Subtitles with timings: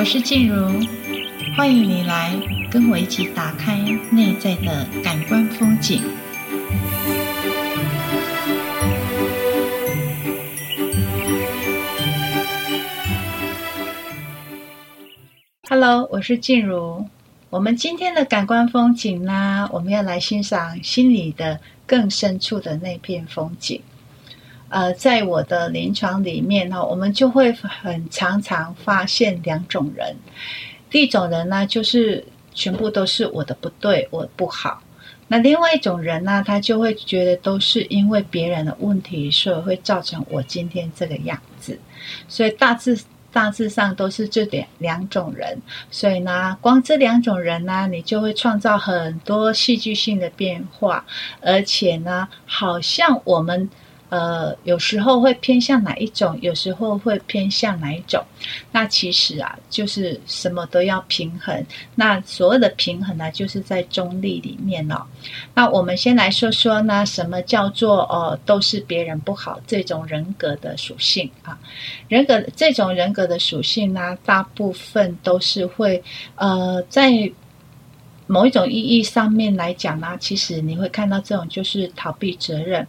[0.00, 0.80] 我是静茹，
[1.54, 2.32] 欢迎你来
[2.70, 3.76] 跟我一起打开
[4.10, 6.00] 内在的感官风景。
[15.68, 17.04] Hello，我是静茹。
[17.50, 23.78] 我们今天的感官风景呢，我们要来欣赏心里的更深处的那片风景。
[24.70, 30.14] 呃，在我的临床里面呢，我们就会很常常发现两种人。
[30.88, 32.24] 第一种人呢，就是
[32.54, 34.80] 全部都是我的不对，我不好。
[35.26, 41.76] 那另外一种人呢，他就会觉得都是因为别人的问题，所以会造成我今天这个样子。
[42.28, 42.96] 所以大致
[43.32, 45.60] 大致上都是这点两种人。
[45.90, 51.04] 所以呢，光这两种人呢，你就会创造很多戏剧性的变化，
[51.40, 53.68] 而且呢，好像我们。
[54.10, 58.22] 呃，有时候会偏向哪一种，有时候会偏向哪一种。
[58.72, 61.64] 那其实啊，就是什么都要平衡。
[61.94, 65.02] 那所谓的平衡呢，就是在中立里面哦。
[65.54, 71.58] 那我们先来说说呢，什么叫做哦，都是别人不好这种人格的属性啊？
[72.08, 76.02] 人格这种人格的属性呢，大部分都是会
[76.34, 77.32] 呃在。
[78.30, 82.86] 某一种意义上面来讲呢，其实你会看到这种就是逃避责任，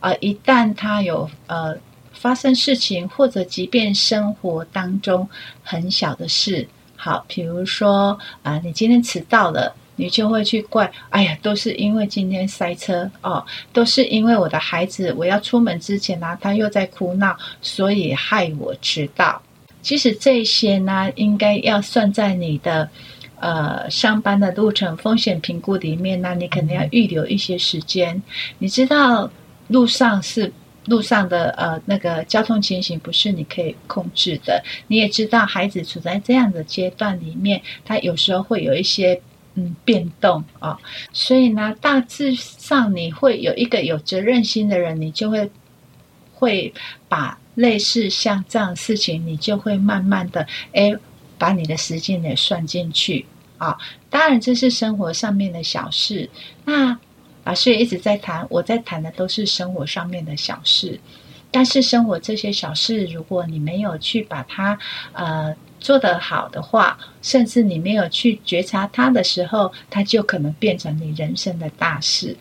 [0.00, 1.74] 啊、一旦他有呃
[2.12, 5.26] 发生事情，或者即便生活当中
[5.62, 19.40] 很小的事，好，比如说啊、你今天迟到了，你就会去怪，哎呀，都是因为今天塞车哦，都是因为我的孩子，我要出门之前呢、他又在哭闹，所以害我迟到。
[19.80, 22.86] 其实这些呢，应该要算在你的。
[23.42, 28.22] 呃，上班的路程风险评估里面，那你肯定要预留一些时间。
[28.58, 29.28] 你知道
[29.66, 30.52] 路上是
[30.86, 39.20] 路上的呃那个交通情形不是你可以控制的，你也知道孩子处在这样的阶段里面，他有时候会有一些
[39.56, 40.78] 嗯变动啊、哦，
[41.12, 45.50] 所以呢，大致上你会有一个有责任心的人，你就会
[46.32, 46.72] 会
[47.08, 50.96] 把类似像这样的事情，你就会慢慢的诶
[51.38, 53.26] 把你的时间也算进去。
[53.62, 53.78] 啊，
[54.10, 56.28] 当然这是生活上面的小事。
[56.64, 56.98] 那
[57.44, 60.98] 老师也一直在谈，我在谈的都是生活上面的小事。
[61.52, 64.76] 但是生活这些小事，如果你没有去把它
[65.12, 72.36] 呃做得好的话，甚至你没有去觉察它的时候，它就可能变成你人生的大事。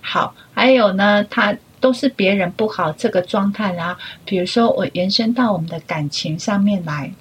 [0.00, 3.96] 好，还有呢，它都是别人不好这个状态啊。
[4.24, 7.12] 比如说，我延伸到我们的感情上面来。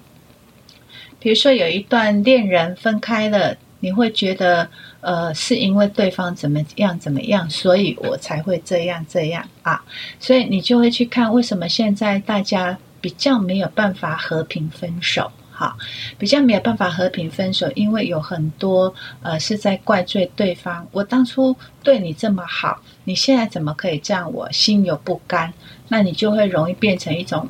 [1.25, 4.69] 比如说有一段恋人分开了，你会觉得，
[5.01, 9.83] 呃，是因为对方怎么样怎么样，所以我才会这样这样啊，
[10.19, 15.75] 所以你就会去看为什么现在大家比较没有办法和平分手，哈，
[16.19, 18.93] 比较没有办法和平分手，因为有很多
[19.23, 24.31] 呃是在怪罪对方，我当初对你这么好，你现在怎么可以这样？
[24.31, 25.51] 我心有不甘，
[25.87, 27.47] 那你就会容易变成一种。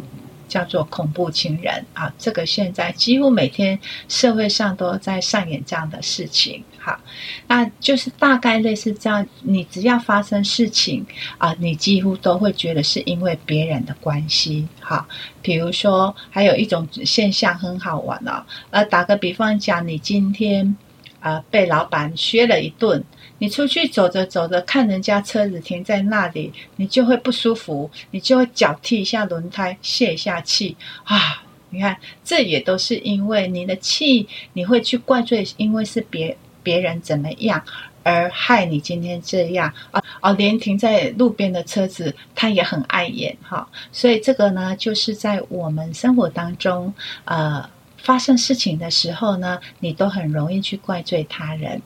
[0.47, 6.63] 叫做恐怖情人啊，这个现在几乎每天社会上都在上演这样的事情。
[6.77, 6.99] 好，
[7.47, 9.25] 那就是大概类似这样。
[9.41, 11.05] 你只要发生事情
[11.39, 14.67] 啊，你几乎都会觉得是因为别人的关系。
[14.79, 15.07] 好，
[15.41, 18.45] 比如说还有一种现象很好玩哦。
[18.69, 20.77] 呃，打个比方讲，你今天
[21.19, 23.03] 啊被老板削了一顿。
[23.37, 31.43] 你出去走着走着，看人家车子停在那里，你就会不舒服，你就会脚踢一下轮胎，泄一下气啊！
[31.69, 37.61] 你看，这也都是因为你的气，你会去怪罪，因为是别别人怎么样
[38.03, 40.31] 而害你今天这样啊啊！
[40.31, 43.67] 连停在路边的车子，他也很碍眼哈。
[43.91, 46.93] 所以这个呢，就是在我们生活当中，
[47.25, 47.69] 呃。
[48.05, 51.81] 发生事情的时候呢，你都很容易去怪罪他人。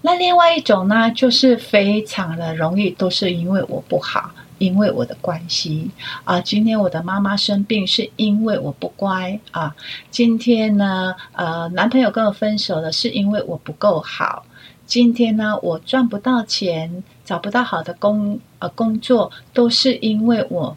[0.00, 5.90] 那另外一种呢，就是非常的容易，都是因为我不好，因为我的关系
[6.24, 6.40] 啊。
[6.40, 9.76] 今天我的妈妈生病，是因为我不乖啊。
[10.10, 14.46] 今天呢，呃，男朋友跟我分手了，是因为我不够好。
[14.86, 20.74] 今天呢，我赚不到钱，找不到好的工呃工作，都是因为我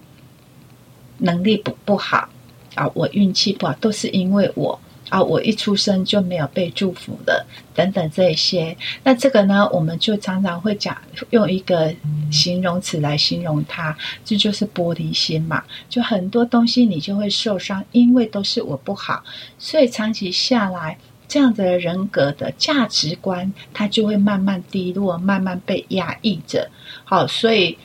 [1.19, 2.27] 能力不不好。
[2.75, 4.79] 啊，我运气不好，都是因为我
[5.11, 8.75] 啊，我一出生就没有被祝福的，等等这些。
[9.03, 10.97] 那这个呢，我们就常常会讲
[11.31, 11.93] 用一个
[12.31, 13.93] 形容词来形容它，
[14.23, 15.61] 这就是玻璃心嘛。
[15.89, 19.21] 就很多东西你就会受伤，因为都是我不好，
[19.59, 20.97] 所以长期下来，
[21.27, 26.71] 这样子的人格的价值观，它就会慢慢低落，慢慢被压抑着。
[27.03, 27.77] 好，所以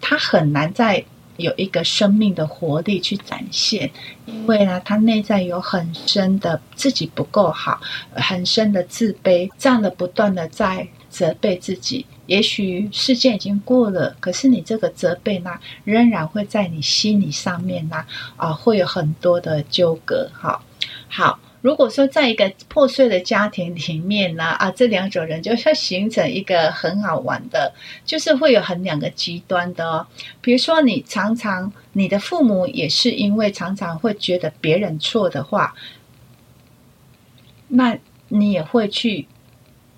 [0.00, 1.04] 他很难在。
[1.38, 3.90] 有一个生命的活力去展现，
[4.26, 7.80] 因为呢，他内在有很深的自己不够好，
[8.12, 12.04] 很深的自卑，这样的不断的在责备自己。
[12.26, 15.50] 也许事件已经过了，可是你这个责备呢，
[15.84, 18.04] 仍然会在你心理上面呢，
[18.36, 20.28] 啊，会有很多的纠葛。
[20.34, 20.62] 好，
[21.08, 21.38] 好。
[21.60, 27.72] 如果说在一个破碎的家庭里面呢，啊，这两种人就会形成一个很好玩的，
[28.04, 30.06] 就是会有很两个极端的哦。
[30.40, 35.74] 比如说，你常常你的父母也是因为常常会觉得别人错的话，
[37.66, 39.26] 那你也会去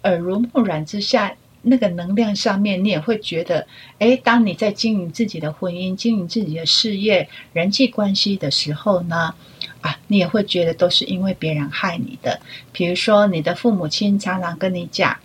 [0.05, 3.67] 耳濡目染之下，那个能量上面，你也会觉得，
[3.99, 9.35] 诶，当你在经营自己的婚姻、经营自己的事业、人际关系的时候呢，
[9.81, 12.41] 啊，你也会觉得都是因为别人害你的。
[12.73, 15.17] 比如说，你的父母亲常常跟你讲，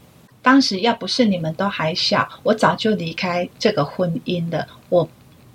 [0.41, 4.67] 当时要不是你们都还小，我早就离开这个婚姻了。
[4.89, 5.09] 我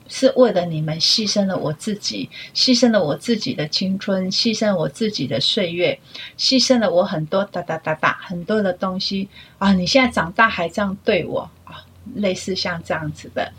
[0.09, 5.99] 是为了你们牺牲了我自己，牺牲了我自己的青春，牺牲我自己的岁月，
[6.37, 9.73] 牺牲了我很多哒哒哒哒很多的东西啊！
[9.73, 11.49] 你现在长大还这样对我？
[12.15, 13.53] 类似像这样子的，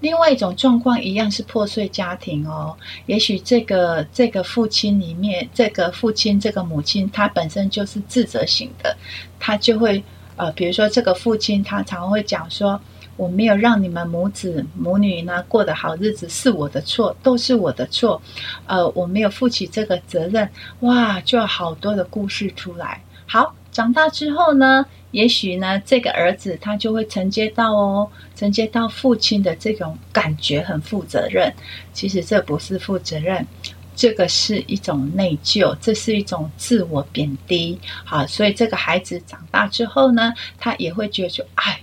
[0.00, 2.76] 另外一种状况一样是破碎家庭哦。
[3.06, 8.96] 也许这个这个父亲里面，这个父亲这个母亲，他本身就是自责型的，
[9.38, 10.02] 他就会
[10.36, 12.80] 呃，比如说这个父亲，他常会讲说
[13.16, 18.20] ：“我没有让你们母子母女呢过得好日子，是我的错，都是我的错。”
[18.66, 20.48] 呃，我没有负起这个责任，
[20.80, 23.02] 哇，就有好多的故事出来。
[23.26, 24.84] 好，长大之后呢？
[25.12, 31.52] 也许呢，这个儿子他就会承接到哦，承接到父亲的这种感觉很负责任。
[31.92, 33.44] 其实这不是负责任，
[33.96, 37.76] 这个是一种内疚，这是一种自我贬低。
[38.04, 41.80] 好，所以这个孩子长大之后呢，他也会觉得说，哎，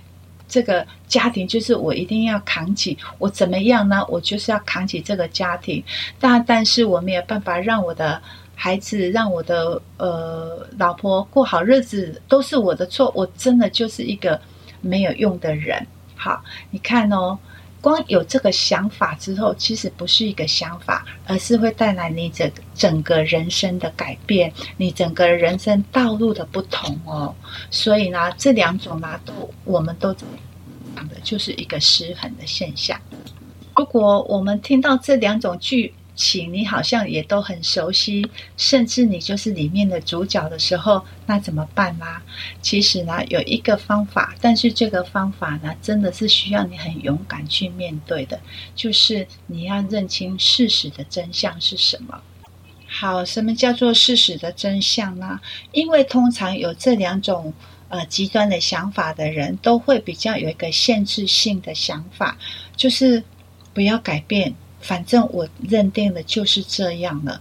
[0.48, 4.02] 这个家庭就是我一定要扛起，我怎么样呢？
[4.08, 5.84] 我就是要扛起这个家庭。
[6.18, 8.22] 但但是我没有办法让我的。
[8.60, 14.38] 孩子让我的呃老婆过好日子都是我的错，我真的就是一个
[14.80, 15.86] 没有用的人。
[16.16, 17.38] 好，你看哦，
[17.80, 27.32] 光有这个想法之后，其实不是一个想法，而是会带来你整整个人生的改变，你整个人生道路的不同哦。
[27.70, 29.32] 所以呢，这两种呢，都
[29.64, 33.00] 我们都讲的就是一个失衡的现象。
[33.76, 35.94] 如果我们听到这两种句。
[36.18, 42.04] 请你好像也都很熟悉，甚至你就是里面的主角的时候，那怎么办呢？
[42.60, 48.40] 其实呢，有一个方法，但是这个方法呢，真的是需要你很勇敢去面对的，
[48.74, 52.20] 就是你要认清事实的真相是什么。
[52.88, 55.38] 好，什么叫做事实的真相呢？
[55.70, 57.54] 因为通常有这两种
[57.88, 62.36] 呃极端的想法的人，都会比较有一个限制性的想法，
[62.74, 63.22] 就是
[63.72, 64.52] 不要改变。
[64.80, 67.40] 反正我认定的就是这样了，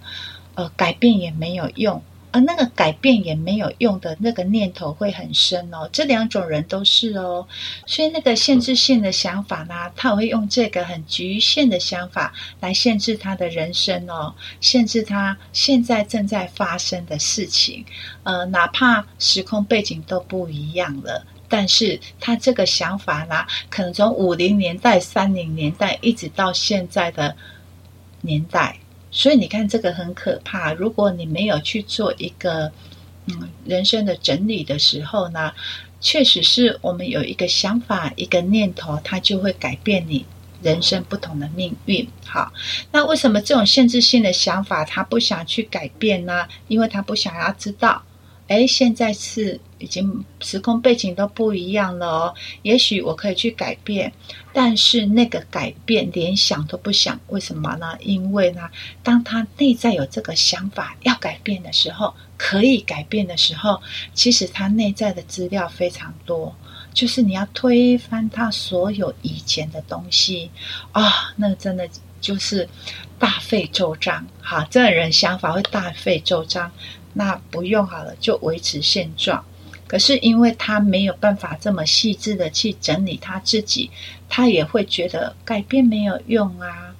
[0.56, 2.02] 呃，改变也没有用，
[2.32, 5.90] 而那个改变也没有用的那个念头会很深哦。
[5.92, 7.48] 这两种人都是哦，
[7.86, 17.86] 所以那个限制性的想法呢，他会用这个很局限的想法来限制他的人生哦，限制他现在正在发生的事情，
[18.24, 21.26] 呃，哪怕时空背景都不一样了。
[21.50, 27.36] 但是他这个想法呢，可能从五零年代、三零年代一直到现在的
[28.22, 28.78] 年代，
[29.12, 30.74] 所以你看这个很可怕。
[30.74, 32.72] 如果你没有去做一个
[33.28, 35.54] 嗯人生的整理的时候呢，
[36.02, 40.26] 确实是我们有一个想法、一个念头，它就会改变你
[40.62, 42.08] 人生不同的命运。
[42.26, 42.52] 好，
[42.92, 46.48] 那为什么这种限制性的想法他不想去改变呢？
[46.68, 48.04] 因为他不想要知道。
[48.48, 52.36] 哎，现在是已经时空背景都不一样了哦。
[52.62, 54.12] 也许我可以去改变，
[54.54, 57.98] 但是那个改变连想都不想，为什么呢？
[58.00, 58.70] 因为呢，
[59.04, 63.82] 当他内在有这个想法要改变的时候，可以改变的时候，
[64.14, 66.56] 其实他内在的资料非常多，
[66.94, 70.50] 就是你要推翻他所有以前的东西
[70.94, 71.88] 啊，那真的
[72.22, 72.68] 就是
[73.20, 74.26] 大费周章。
[74.42, 76.72] 哈，这个人想法会大费周章。
[77.18, 79.44] 那不用好了，就维持现状。
[79.88, 83.90] 可是因为他没有办法这么细致的去整理他自己，
[84.30, 86.94] 他也会觉得改变没有用啊。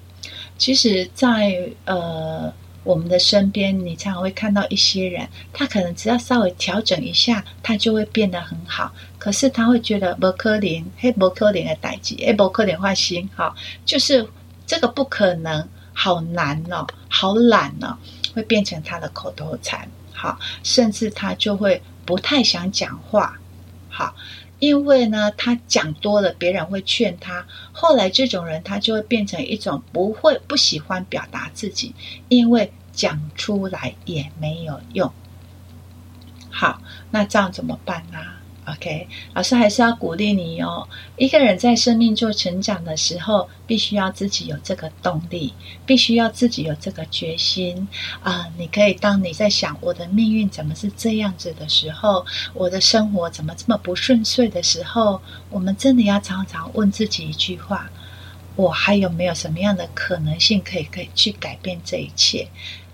[0.56, 2.52] 其实在，呃
[2.84, 8.90] 我们的身边，你常常会看到一些人，他可能只要稍微调整一下，他就会变得很好。
[9.18, 14.26] 可是他会觉得不可怜，嘿，不可怜的代志，哎，不可能化心，好，就是
[14.66, 17.94] 这个不可能，好难哦，好懒哦，
[18.34, 19.86] 会变成他的口头禅。
[20.18, 23.38] 好，甚至他就会不太想讲话。
[23.88, 24.16] 好，
[24.58, 27.46] 因为呢，他讲多了，别人会劝他。
[27.72, 31.94] 后来这种人，他就会变成一种不会不喜欢表达自己，
[32.28, 35.12] 因为讲出来也没有用。
[36.50, 36.82] 好，
[37.12, 38.18] 那这样怎么办呢
[38.74, 40.86] ？OK，老师还是要鼓励你哦。
[41.16, 45.54] 一个人在生命做成长的时候，必须要自己有这个动力，
[45.86, 47.88] 必须要自己有这个决心
[48.22, 55.20] 啊、你可以当你在想我的命运怎么是这样子的时候，我的生活怎么这么不顺遂的时候，
[55.50, 57.88] 我们真的要常常问自己一句话：
[58.56, 62.46] 我还有没有什么样的可能性可以可以去改变这一切？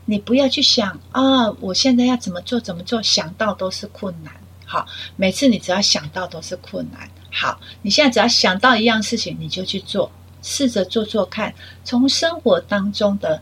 [0.06, 4.32] 你不要去想啊，我现在要怎么做怎么做，想到都是困难。
[4.74, 7.08] 好，每次你只要想到都是困难。
[7.30, 10.10] 好，你现在只要想到一样事情，你就去做，
[10.42, 11.54] 试着做做看。
[11.84, 13.40] 从生活当中的，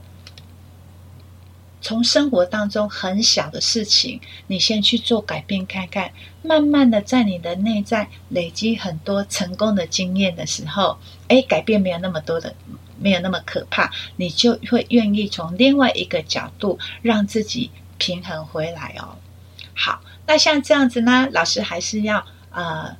[1.80, 6.12] 从生活当中很小的事情，你先去做改变看看。
[6.42, 10.98] 慢慢的，在你的内在累积很多成功的经验的时候，
[11.28, 12.54] 诶，改变没有那么多的，
[12.98, 19.16] 没有那么可怕，你就会愿意从另外一个角度让自己平衡回来哦。
[19.74, 20.00] 好。
[20.26, 22.96] 那像这样子呢，老师还是要呃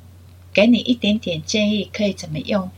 [0.53, 2.71] 给你一点点建议，可以怎么用？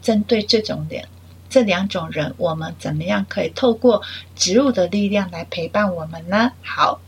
[0.00, 1.06] 针对这种人，
[1.50, 4.00] 这两种人，我们怎么样可以透过
[4.34, 6.52] 植物的力量来陪伴我们呢？
[6.62, 7.00] 好，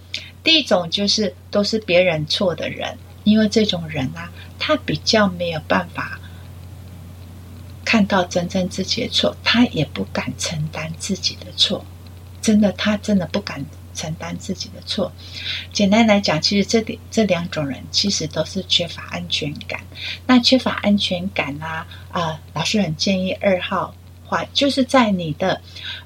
[0.43, 4.21] 第一种就是都是别人错的人，因为这种人呢、
[4.59, 6.19] 他比较没有办法
[7.85, 11.85] 看到真正自己的错，他也不敢承担自己的错，
[12.43, 13.65] 真的，他真的不敢。
[13.99, 15.11] 承担自己的错，
[15.73, 19.81] 简单来讲，其实这里这两种人其实都是缺乏安全感。
[20.25, 23.93] 那缺乏安全感啊，啊、老师很建议二号
[24.25, 25.61] 话，就是在你的，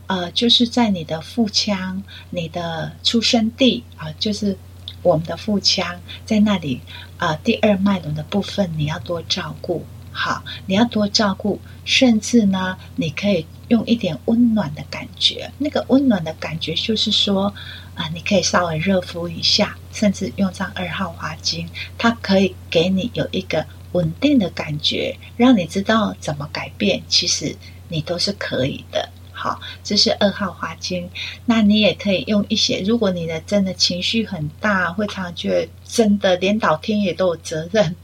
[0.06, 4.56] 呃，就是在你的腹腔、你的出生地啊、就是
[5.02, 6.80] 我们的腹腔在那里
[7.18, 9.84] 啊、第二脉轮的部分你要多照顾。
[10.14, 15.50] 好，你要多照顾，甚至呢，你可以用一点温暖的感觉。
[15.56, 17.52] 那个温暖的感觉就是说，
[17.94, 21.68] 啊、你可以稍微热敷一下，甚至用上二号花精，
[21.98, 27.02] 它可以给你有一个稳定的感觉，让你知道怎么改变。
[27.08, 27.54] 其实
[27.88, 29.08] 你都是可以的。
[29.34, 31.10] 好，这是二号花精。
[31.44, 37.96] 那你也可以用一些，如果你的真的情绪很大，会常觉真的连老天爷都有责任。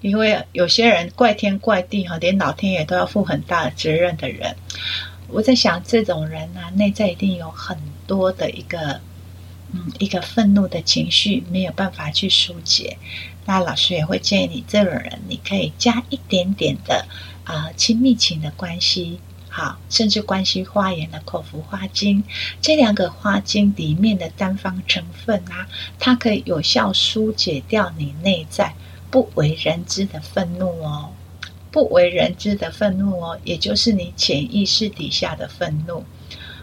[0.00, 4.56] 因为有些人怪天怪地哈，连老天爷都要负很大的责任的人，
[5.28, 9.00] 我在想这种人呢、啊，内在一定有很多的一个
[9.72, 12.96] 嗯一个愤怒的情绪没有办法去疏解。
[13.46, 17.06] 那老师也会建议你这种人，你可以加一点点的
[17.44, 22.22] 啊、呃、亲密情的关系，好，甚至关系花园的口服花精，
[22.60, 25.66] 这两个花精里面的单方成分啊，
[25.98, 28.74] 它可以有效疏解掉你内在。
[29.10, 31.10] 不为人知的愤怒哦，
[31.72, 36.04] 不为人知的愤怒哦，也就是你潜意识底下的愤怒。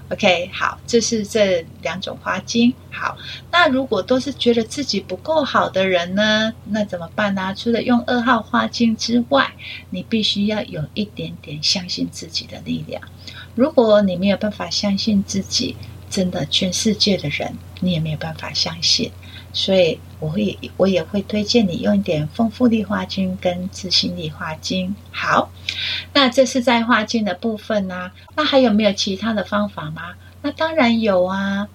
[0.10, 2.74] OK，好，这是这两种花精。
[2.90, 3.18] 好，
[3.52, 7.54] 那如果都是觉得自己不够好的人呢，那怎么办呢？
[7.56, 9.52] 除了用二号花精之外，
[9.90, 13.02] 你必须要有一点点相信自己的力量。
[13.54, 15.76] 如果你没有办法相信自己，
[16.10, 19.12] 真的全世界的人你也没有办法相信。
[19.58, 24.96] 所以我会，我也会推荐你用一点丰富力花精跟自信力花精。
[25.12, 25.50] 好，
[26.14, 30.14] 那这是在花精的部分呢、那还有没有其他的方法吗？
[30.44, 31.68] 那当然有啊。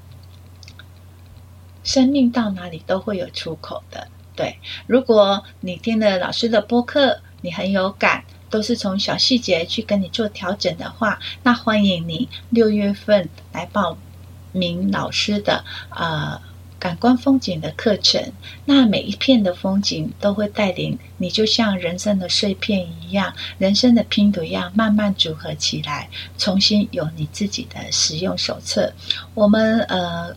[1.83, 4.07] 生命到哪里都会有出口的。
[4.37, 13.99] 对，如果你听了老师的播客，你很有感，都是从小细节去跟你做调整的话，那欢迎你六月份来报
[14.53, 16.41] 名老师的呃。
[16.83, 18.21] 感官风景的课程，
[18.65, 28.93] 那每一片的风景都会带领你，就像人生的碎片一样，人生的拼图一样，慢慢组合起来，重新有你自己的使用手册。
[29.35, 30.35] 我们呃，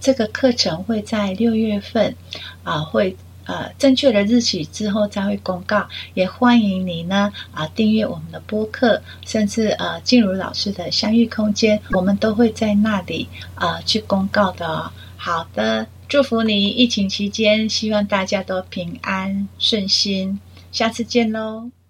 [0.00, 2.16] 这个课程会在六月份
[2.62, 3.14] 啊、会。
[3.46, 14.90] 呃，正确的日期之后再会公告，也欢迎你呢啊订阅我们的播客，甚至呃进入老师的相遇空间，我们都会在那里啊、呃、去公告的。
[15.16, 20.38] 好的，祝福你疫情期间，希望大家都平安顺心，
[20.70, 21.83] 下次见喽。